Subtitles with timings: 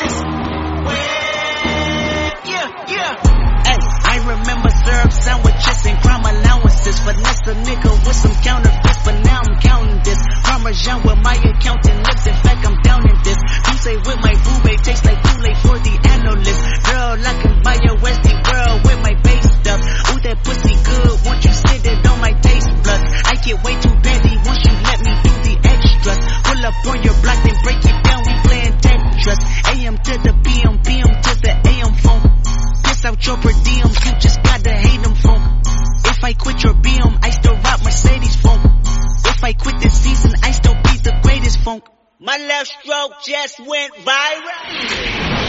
[0.00, 0.16] this.
[2.46, 3.10] Yeah, yeah.
[3.66, 6.98] Hey, I remember syrup sandwiches and crime allowances.
[7.00, 10.18] Finesse a nigga with some counterfeits, but now I'm counting this.
[10.44, 12.26] Parmesan with my accountant lips.
[12.26, 13.36] In fact, I'm down in this.
[13.36, 16.60] You say with my boobay tastes like too late for the analyst.
[16.86, 19.80] Girl, I can buy your Westy girl with my base stuff.
[20.14, 21.26] Ooh, that pussy good.
[21.26, 23.04] Won't you sit it on my taste buds?
[23.26, 26.18] I get way too busy once you let me do the extras.
[26.46, 28.22] Pull up on your block, then break it down.
[28.26, 28.35] We
[33.26, 35.12] your per you just gotta hate them.
[36.04, 38.60] If I quit your BM, I still rock Mercedes phone.
[39.24, 41.84] If I quit this season, I still be the greatest funk.
[42.20, 45.45] My left stroke just went viral.